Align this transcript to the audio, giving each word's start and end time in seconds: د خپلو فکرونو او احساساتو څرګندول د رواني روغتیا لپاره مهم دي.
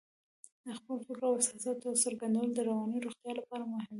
د 0.65 0.67
خپلو 0.79 0.97
فکرونو 1.07 1.29
او 1.31 1.39
احساساتو 1.41 1.99
څرګندول 2.03 2.49
د 2.53 2.59
رواني 2.67 2.97
روغتیا 3.05 3.31
لپاره 3.39 3.63
مهم 3.71 3.81
دي. 3.83 3.89